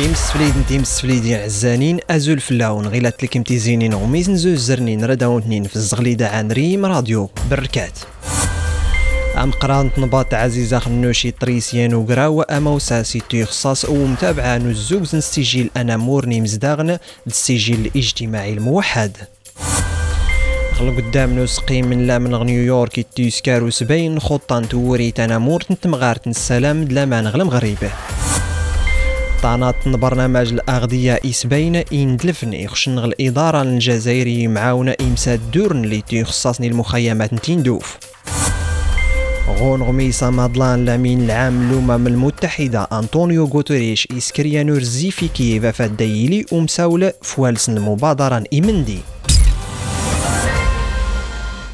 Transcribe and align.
إمس 0.00 1.00
فليدين 1.00 1.34
عزانين 1.34 1.98
أزول 2.10 2.40
فلاون 2.40 2.86
غيلات 2.86 3.24
لك 3.24 3.36
امتزينين 3.36 3.94
غميز 3.94 4.30
نزوز 4.30 4.58
زرنين 4.58 5.04
رداون 5.04 5.64
في 5.64 5.76
الزغليدة 5.76 6.28
عن 6.28 6.52
ريم 6.52 6.86
راديو 6.86 7.30
بركات. 7.50 7.98
أم 9.36 9.50
قران 9.50 9.90
نباط 9.98 10.34
عزيزة 10.34 10.78
خنوشي 10.78 11.30
طريسيان 11.30 11.94
وقراو 11.94 12.42
أما 12.42 12.70
وساسي 12.70 13.22
تيخصاص 13.30 13.84
ومتابعة 13.84 14.58
نزوز 14.58 15.16
نستيجيل 15.16 15.70
أنا 15.76 15.96
مورني 15.96 16.40
مزداغن 16.40 16.98
السجل 17.26 17.74
الاجتماعي 17.74 18.52
الموحد. 18.52 19.16
غلو 20.78 20.96
قدام 20.96 21.38
نسقي 21.38 21.82
من 21.82 22.06
لا 22.06 22.18
من 22.18 22.46
نيويورك 22.46 23.06
تيسكارو 23.16 23.70
سبين 23.70 24.20
خطان 24.20 24.68
توري 24.68 25.10
تنامور 25.10 25.60
تنتمغارت 25.60 26.26
السلام 26.26 26.84
دلامان 26.84 27.26
غلم 27.26 27.50
غريبه. 27.50 27.90
طانات 29.42 29.88
برنامج 29.88 30.52
الأغذية 30.52 31.20
إسبين 31.26 31.76
إن 31.76 32.16
دلفن 32.16 32.52
يخشن 32.52 32.98
الإدارة 32.98 33.62
الجزائري 33.62 34.48
معاونة 34.48 34.94
إمساد 35.00 35.40
دورن 35.50 35.84
اللي 35.84 36.00
تيخصصني 36.00 36.66
المخيمات 36.66 37.32
نتيندوف 37.32 37.98
غون 39.48 39.82
غميسة 39.82 40.30
مادلان 40.30 40.82
الأمين 40.82 41.24
العام 41.24 41.72
للأمم 41.72 42.06
المتحدة. 42.06 42.88
أنطونيو 42.92 43.44
غوتوريش 43.44 44.08
إسكريانور 44.16 44.82
زيفي 44.82 45.28
كييف 45.28 45.66
فالدايلي 45.66 46.46
ومساولة 46.52 47.12
فوالسن 47.22 47.76
المبادرة 47.76 48.44
إمندي 48.54 48.98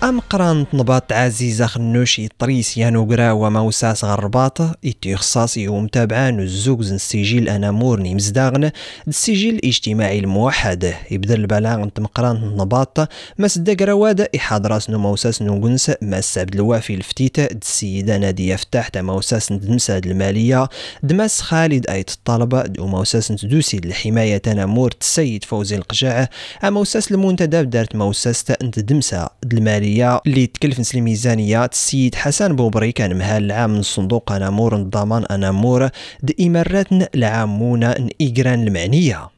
أم 0.09 0.21
قران 0.21 0.67
نبات 0.75 1.13
عزيزة 1.13 1.67
خنوشي 1.67 2.29
طريس 2.39 2.79
يانو 2.79 3.05
قراوة 3.05 3.49
موساس 3.49 4.05
غرباطة 4.05 4.75
إتي 4.85 5.17
خصاصي 5.17 5.69
ومتابعان 5.69 6.41
الزوز 6.41 6.93
السجل 6.93 7.49
أنا 7.49 7.71
مورني 7.71 8.15
مزداغن 8.15 8.71
السجل 9.09 9.49
الاجتماعي 9.49 10.19
الموحد. 10.19 10.95
يبدا 11.11 11.35
البلاغ 11.35 11.85
نتمقران 11.85 12.57
نباط 12.57 13.09
مسد 13.39 13.83
قراوادة 13.83 14.31
إحاضراس 14.37 14.91
نو 14.91 14.99
موساس 14.99 15.43
نوغنس 15.43 15.93
ماس 16.03 16.39
عبد 16.39 16.55
الوافي 16.55 16.95
الفتيتة 16.95 17.45
السيدة 17.45 18.19
نادية 18.19 18.57
فتاح 18.57 18.89
تا 18.89 19.03
موساس 19.03 19.53
ندمساد 19.53 20.07
المالية 20.07 20.69
دماس 21.03 21.41
خالد 21.41 21.91
أيت 21.91 22.11
الطلبة 22.11 22.63
دو 22.63 22.87
موساس 22.87 23.33
ندوسي 23.33 23.77
الحماية 23.77 24.37
تنامور 24.37 24.95
السيد 25.01 25.45
فوزي 25.45 25.77
القجاع 25.77 26.29
موساس 26.65 27.13
المنتدى 27.13 27.63
دارت 27.63 27.97
موساس 27.97 28.45
تدمسا 28.45 29.29
المالية 29.53 29.96
المالية 29.97 30.21
اللي 30.27 30.47
تكلف 30.47 30.81
نسل 30.81 30.99
الميزانية 30.99 31.65
السيد 31.65 32.15
حسن 32.15 32.57
بوبري 32.57 32.93
كان 32.93 33.19
مهال 33.19 33.45
العام 33.45 33.71
من 33.71 33.83
صندوق 33.83 34.33
أنامور 34.33 34.77
الضمان 34.77 35.25
أنامور 35.25 35.89
دي 36.23 36.47
إمارات 36.47 36.87
العامون 37.15 37.85
إيجران 38.21 38.63
المعنية. 38.67 39.29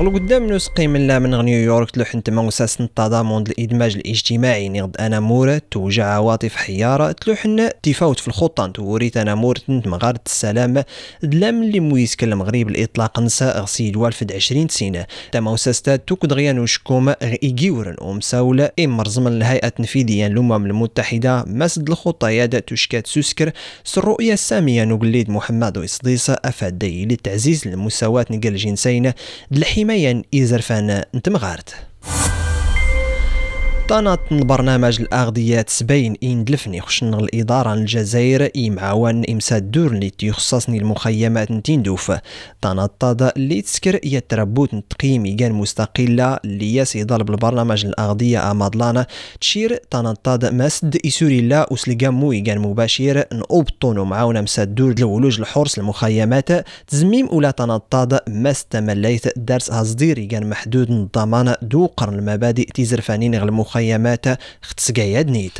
غلو 0.00 0.10
قدام 0.10 0.52
نسقي 0.52 0.86
من 0.86 1.06
لا 1.06 1.18
من 1.18 1.44
نيويورك 1.44 1.90
تلوح 1.90 2.14
انت 2.14 2.30
موساس 2.30 2.80
التضامن 2.80 3.42
الإدماج 3.42 3.96
الاجتماعي 3.96 4.68
نغد 4.68 4.96
أنا 4.96 5.20
مورة 5.20 5.62
توجع 5.70 6.06
عواطف 6.06 6.56
حيارة 6.56 7.12
تلوح 7.12 7.44
إن 7.46 7.70
تفاوت 7.82 8.20
في 8.20 8.28
الخطة 8.28 8.66
توريت 8.66 9.16
أنا 9.16 9.34
مورة 9.34 9.60
مغارة 9.68 10.20
السلام 10.26 10.84
دلام 11.22 11.62
اللي 11.62 11.80
مويس 11.80 12.16
كلم 12.16 12.42
غريب 12.42 12.68
الإطلاق 12.68 13.20
نساء 13.20 13.60
غسيد 13.60 13.96
والفد 13.96 14.32
عشرين 14.32 14.68
سنة. 14.68 15.06
تا 15.32 15.40
موساستا 15.40 15.96
توك 15.96 16.26
دغيان 16.26 16.58
وشكوم 16.58 17.14
ايجيورن 17.22 17.96
ومساولة 18.00 18.70
أم 18.80 18.96
مرزم 18.96 19.26
الهيئة 19.26 19.66
التنفيذية 19.66 20.26
للأمم 20.26 20.66
المتحدة. 20.66 21.44
مسد 21.46 21.90
الخطة 21.90 22.28
يادا 22.28 22.58
تشكات 22.58 23.06
سوسكر. 23.06 23.52
الرؤية 23.98 24.32
السامية 24.32 24.84
نقليد 24.84 25.30
محمد 25.30 25.78
وإصديس 25.78 26.30
أفاد 26.30 26.84
لتعزيز 26.84 27.66
المساواة 27.66 28.26
نقل 28.30 28.48
الجنسين 28.48 29.12
دلحي 29.50 29.83
حمايا 29.84 30.22
إيزرفان 30.34 31.02
نتمغارت. 31.14 31.74
طانت 33.88 34.20
البرنامج 34.32 35.00
الأغذية 35.00 35.64
سبين 35.68 36.16
إن 36.22 36.44
دلفني 36.44 36.80
خشن 36.80 37.14
الإدارة 37.14 37.74
الجزائر 37.74 38.50
إمعوان 38.66 39.24
إمساد 39.30 39.70
دور 39.70 39.92
اللي 39.92 40.10
تيخصصني 40.10 40.78
المخيمات 40.78 41.50
نتندوف 41.50 42.12
طاد 43.00 43.32
اللي 43.36 43.62
تسكر 43.62 44.00
يتربوت 44.04 44.70
تقييم 44.90 45.36
كان 45.36 45.52
مستقلة 45.52 46.38
اللي 46.44 46.76
يسيضل 46.76 47.24
بالبرنامج 47.24 47.86
الأغذية 47.86 48.50
أمادلانا 48.50 49.06
تشير 49.40 49.78
طانت 49.90 50.18
طاد 50.24 50.54
مسد 50.54 50.96
إسوري 51.06 51.40
لا 51.40 51.72
أسلقامو 51.74 52.42
كان 52.46 52.58
مباشر 52.58 53.24
نأبطون 53.32 54.00
معاونا 54.00 54.40
مساد 54.40 54.74
دور 54.74 54.94
لولوج 55.00 55.40
الحرس 55.40 55.78
المخيمات 55.78 56.48
تزميم 56.86 57.28
ولا 57.32 57.50
طانت 57.50 57.82
طاد 57.90 58.20
ما 58.28 58.50
استمليت 58.50 59.38
درس 59.38 59.72
هزديري 59.72 60.26
كان 60.26 60.48
محدود 60.50 60.90
الضمان 60.90 61.54
دو 61.62 61.86
قرن 61.86 62.18
المبادئ 62.18 62.64
تيزرفانين 62.64 63.34
غير 63.34 63.44
ختسقايا 64.62 65.22
دنيت 65.22 65.58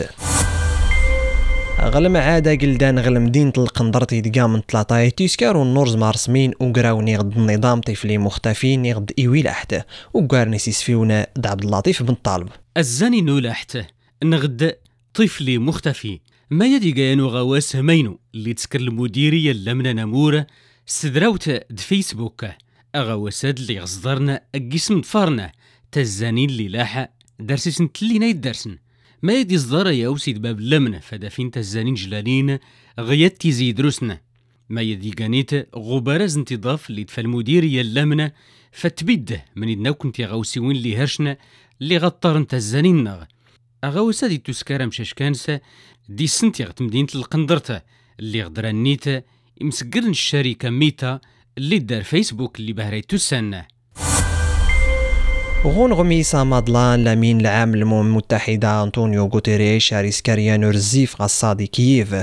غلم 1.80 2.16
عادة 2.16 2.54
قلدان 2.54 2.98
غل 2.98 3.20
مدينة 3.20 3.52
القندرتي 3.58 4.20
دقا 4.20 4.46
من 4.46 4.66
تلاطاي 4.66 5.10
تيسكارو 5.10 5.62
النورز 5.62 5.96
مارسمين 5.96 6.52
وقراو 6.60 7.00
نيغد 7.00 7.36
النظام 7.36 7.80
طفلي 7.80 8.18
مختفي 8.18 8.76
نيغد 8.76 9.12
إيوي 9.18 9.42
لحت 9.42 9.76
وقار 10.14 10.48
نسيس 10.48 10.82
فيونا 10.82 11.26
عبد 11.44 11.64
اللطيف 11.64 12.02
بن 12.02 12.14
طالب. 12.14 12.48
الزاني 12.76 13.20
نولحت 13.20 13.78
نغد 14.24 14.74
طفلي 15.14 15.58
مختفي. 15.58 16.20
ما 16.50 16.66
يدي 16.66 16.92
قيانو 16.92 17.26
غواس 17.26 17.76
همينو 17.76 18.18
اللي 18.34 18.54
تسكر 18.54 18.80
المديرية 18.80 19.50
اللمنا 19.50 19.92
نمورة 19.92 20.46
استدراوت 20.88 21.48
دفيسبوك 21.70 22.46
أغواساد 22.94 23.58
اللي 23.58 23.80
غصدرنا 23.80 24.40
قسم 24.72 25.00
دفارنا 25.00 25.52
تزانين 25.92 26.50
اللي 26.50 26.68
لاحة 26.68 27.08
درسسن 27.40 27.92
تلينا 27.92 28.26
يدرسن 28.26 28.78
ما 29.22 29.32
يدي 29.32 29.58
صدارة 29.58 29.90
يا 29.90 30.08
وسيد 30.08 30.42
باب 30.42 30.60
لمنة 30.60 30.98
فدافين 30.98 31.50
تزانين 31.50 31.94
جلالين 31.94 32.58
غيات 32.98 33.40
تيزي 33.40 33.72
دروسنا 33.72 34.20
ما 34.68 34.80
يدي 34.82 35.10
قانيت 35.10 35.50
غبارز 35.76 36.36
انتضاف 36.38 36.90
اللي 36.90 37.04
تفا 37.04 37.22
المديرية 37.22 37.80
اللمنة 37.80 38.32
فتبده 38.72 39.44
من 39.56 39.68
يدناو 39.68 39.94
كنتي 39.94 40.24
غاوسيوين 40.24 40.76
اللي 40.76 40.96
هرشنا 40.96 41.36
اللي 41.82 41.96
غطار 41.96 42.36
انت 42.36 42.54
الزانين 42.54 43.04
نغ 43.04 43.24
أغاوسا 43.84 44.26
دي 44.26 44.38
تسكارا 44.38 44.86
مشاشكانسا 44.86 45.60
دي 46.08 46.26
سنتي 46.26 46.66
مدينة 46.80 47.08
القندرتا 47.14 47.82
اللي 48.20 48.42
غدرانيتا 48.42 49.22
مسقرن 49.60 50.10
الشركة 50.10 50.70
ميتا 50.70 51.20
اللي 51.58 51.78
دار 51.78 52.02
فيسبوك 52.02 52.60
اللي 52.60 52.72
بهريتو 52.72 53.16
السنة 53.16 53.66
غون 55.66 55.92
غميسة 55.92 56.44
مادلان 56.44 57.00
الأمين 57.00 57.40
العام 57.40 57.76
للأمم 57.76 58.00
المتحدة 58.00 58.82
أنطونيو 58.82 59.26
غوتيريش 59.26 59.94
أريسكاريانو 59.94 60.70
رزيف 60.70 61.22
غصادي 61.22 61.66
كييف. 61.66 62.14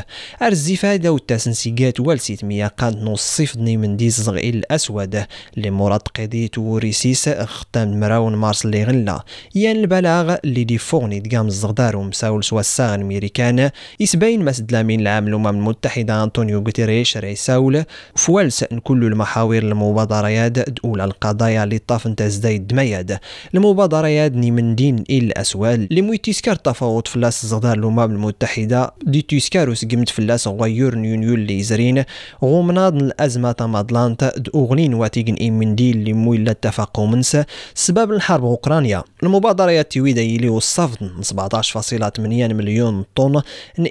أرزيف 0.42 0.86
هذا 0.86 1.10
والتاسنسيقات 1.10 2.00
والسيت 2.00 2.44
ميا 2.44 2.68
قاد 2.68 3.04
نص 3.04 3.22
صفدني 3.22 3.78
من 3.78 3.98
ديز 3.98 4.22
زغئيل 4.22 4.56
الأسود. 4.56 5.26
اللي 5.58 5.72
مراد 5.72 6.02
قضيت 6.20 6.58
وريسيس 6.58 7.30
ختام 7.30 8.00
مراون 8.00 8.36
مارس 8.36 8.66
اللي 8.66 8.84
غلا 8.84 9.24
يان 9.56 9.76
البلاغ 9.76 10.36
اللي 10.46 10.64
دي 10.64 10.78
فوغني 10.78 11.20
دقام 11.20 11.48
الزغدار 11.48 11.98
ومساول 11.98 12.44
سوا 12.44 12.60
الساغن 12.60 13.04
ميريكان 13.04 13.70
يسبين 14.00 14.46
مسد 14.46 14.70
الأمين 14.70 15.00
العام 15.00 15.28
للأمم 15.28 15.48
المتحدة 15.48 16.24
أنطونيو 16.24 16.60
غوتيريش 16.60 17.18
ريساول 17.18 17.84
فوالس 18.16 18.64
كل 18.64 19.04
المحاور 19.04 19.58
المبادرات 19.58 20.58
أولى 20.86 21.04
القضايا 21.04 21.64
اللي 21.64 21.78
طافن 21.78 22.16
تزدايد 22.16 22.68
دمياد 22.68 23.20
المبادرة 23.56 24.28
ني 24.28 24.52
من 24.52 24.76
دين 24.76 25.04
إلى 25.10 25.26
الأسوال 25.26 25.88
مو 25.92 26.16
تيسكار 26.16 26.56
تفاوض 26.56 27.08
فلاس 27.08 27.46
زغدار 27.46 27.78
الأمم 27.78 28.00
المتحدة. 28.00 28.94
دي 29.04 29.22
تيسكارو 29.22 29.74
سقمت 29.74 30.10
فلاس 30.10 30.48
غيور 30.48 30.96
نيونيو 30.96 31.34
اللي 31.34 31.64
زرين. 31.64 32.04
غومناض 32.44 32.96
الأزمة 32.96 33.56
مادلانتا 33.60 34.38
دأغنين 34.38 34.94
واتيغن 34.94 35.34
إي 35.34 35.52
من 35.52 35.76
دين 35.76 35.94
اللي 35.94 36.14
مو 36.14 36.34
إلا 36.34 36.52
اتفاقوا 36.52 37.08
منسا 37.08 37.46
سبب 37.74 38.12
الحرب 38.12 38.44
أوكرانيا. 38.44 39.04
المبادرة 39.24 39.82
تيويدا 39.82 40.22
يلي 40.22 40.50
وصفت 40.50 41.00
17.8 41.22 42.20
مليون 42.54 43.06
طن. 43.16 43.42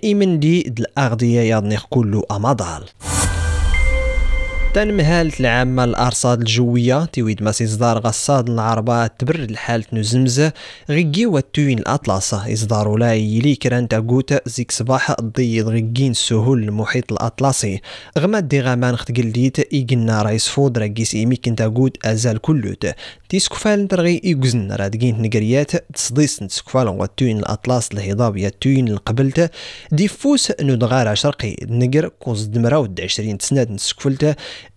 من 0.04 0.40
دي 0.40 0.74
الأغذية 0.78 1.40
يضنخ 1.40 1.84
كله 1.90 2.22
أمادال 2.30 2.84
تنمهالة 4.74 5.32
العامة 5.40 5.84
الأرصاد 5.84 6.38
الجوية 6.40 7.04
تيويد 7.04 7.42
ماسي 7.42 7.64
إصدار 7.64 7.98
غصاد 7.98 8.50
العربة 8.50 9.06
تبرد 9.06 9.50
الحالة 9.50 9.84
نزمزة 9.92 10.52
غيكي 10.90 11.26
والتوين 11.26 11.78
الأطلسة 11.78 12.52
إصدار 12.52 12.96
لا 12.96 13.14
يلي 13.14 13.54
كران 13.54 13.88
تاقوت 13.88 14.48
زيك 14.48 14.70
صباح 14.70 15.12
ضيض 15.20 15.68
غيكين 15.68 16.14
سهول 16.14 16.62
المحيط 16.62 17.12
الأطلسي. 17.12 17.80
غما 18.18 18.40
دي 18.40 18.60
غامان 18.60 18.96
ختقلديت 18.96 19.58
إيقنا 19.58 20.22
رايس 20.22 20.48
فود 20.48 20.78
راكيس 20.78 21.14
إيمي 21.14 21.36
كنت 21.36 21.70
أزال 22.04 22.38
كلوت. 22.38 22.86
تيسكفال 23.30 23.84
نترغي 23.84 24.20
إيقزن 24.24 24.72
رادقين 24.72 25.22
نقريات 25.22 25.70
تصديس 25.94 26.42
نتسكفال 26.42 26.88
الأطلس 27.38 27.88
الهضاب 27.92 28.36
يا 28.36 28.48
التوين 28.48 28.88
القبلت. 28.88 29.50
ديفوس 29.92 30.52
ندغار 30.60 31.14
شرقي 31.14 31.56
نقر 31.62 32.08
كوز 32.08 32.44
دمراود 32.44 33.00
عشرين 33.00 33.38
سنة 33.40 33.62
نتسكفلت 33.62 34.36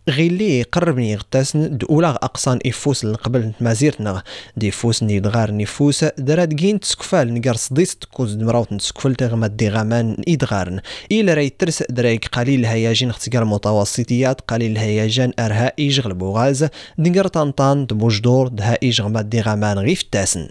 غير 0.10 0.32
لي 0.32 0.62
قربني 0.64 1.16
غتاسن 1.16 1.78
دولا 1.78 2.10
أقصان 2.10 2.60
إفوس 2.66 3.06
قبل 3.06 3.52
مازيرتنا 3.62 4.24
دي 4.58 4.72
فوس 4.72 5.04
ني 5.04 5.20
دغار 5.20 5.58
نفوس 5.58 6.06
درات 6.18 6.54
كين 6.54 6.80
تسكفال 6.80 7.34
نقر 7.34 7.56
صديس 7.56 7.96
تكوز 7.96 8.34
دمراوت 8.34 8.74
نسكفل 8.74 9.16
تغما 9.16 9.48
دي 9.48 9.70
غامان 9.70 10.18
ادغارن 10.28 10.80
إلى 11.12 11.34
راي 11.34 11.50
ترس 11.50 11.84
درايك 11.90 12.28
قليل 12.28 12.60
الهياجين 12.60 13.10
اختكار 13.10 13.46
متوسطيات 13.46 14.42
قليل 14.42 14.72
الهياجان 14.72 15.34
أرها 15.40 15.72
يجغل 15.78 16.14
بوغاز 16.14 16.68
نقر 17.00 17.28
طنطان 17.28 17.86
دبوجدور 17.86 18.48
دها 18.48 18.78
يجغما 18.82 19.22
دي 19.22 19.42
غامان 19.42 19.80
غيف 19.80 20.02
تاسن 20.02 20.48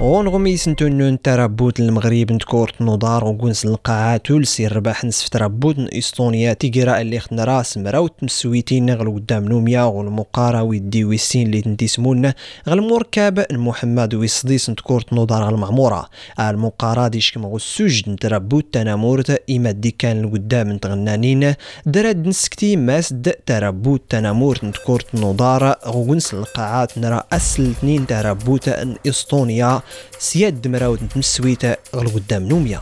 غونغمي 0.00 0.56
سنتونون 0.56 1.22
تربوت 1.22 1.80
المغرب 1.80 2.32
نتكورت 2.32 2.82
نودار 2.82 3.24
وكونس 3.24 3.64
القاعات 3.64 4.26
تولسي 4.26 4.66
الرباح 4.66 5.04
نسف 5.04 5.28
تربوت 5.28 5.78
إستونيا 5.78 6.52
تيقرا 6.52 7.00
اللي 7.00 7.20
ختنا 7.20 7.44
راس 7.44 7.78
مراوت 7.78 8.12
مسويتين 8.22 8.86
نغلو 8.86 9.14
قدام 9.14 9.44
نوميا 9.44 9.82
والمقارا 9.82 10.60
ويدي 10.60 11.04
ويسين 11.04 11.46
اللي 11.46 11.62
تنتسمون 11.62 12.32
غل 12.68 12.80
مركب 12.90 13.44
محمد 13.52 14.14
ويصديس 14.14 14.70
نتكورت 14.70 15.14
غل 15.14 15.48
المعمورة 15.48 16.08
المقارا 16.40 17.08
ديش 17.08 17.32
كما 17.32 17.56
السجد 17.56 18.08
نتربوت 18.08 18.66
تنامورت 18.72 19.42
إما 19.50 19.70
دي 19.70 19.90
كان 19.90 20.24
القدام 20.24 20.72
نتغنانين 20.72 21.54
دراد 21.86 22.26
نسكتي 22.26 22.76
ماسد 22.76 23.34
تربوت 23.46 24.02
تنامورت 24.08 24.64
نتكورت 24.64 25.14
نودار 25.14 25.74
غونس 25.86 26.34
القاعات 26.34 26.98
نرى 26.98 27.22
أسل 27.32 27.74
تنين 27.74 28.06
تربوت 28.06 28.68
إستونيا. 29.08 29.80
سياد 30.18 30.62
دمراود 30.62 31.02
نتمسويتا 31.02 31.76
غل 31.96 32.08
قدام 32.08 32.42
نوميا. 32.42 32.80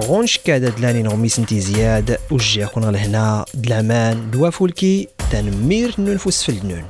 غونش 0.00 0.38
كادا 0.38 0.68
دلاني 0.68 1.02
نغمي 1.02 1.28
سنتي 1.28 1.60
زياد 1.60 2.18
وجي 2.30 2.66
كون 2.66 2.90
لهنا 2.90 3.44
دلامان 3.54 4.30
دوا 4.30 4.50
فولكي 4.50 5.08
تنمير 5.30 5.94
ننفس 5.98 6.42
في 6.42 6.48
النون 6.48 6.84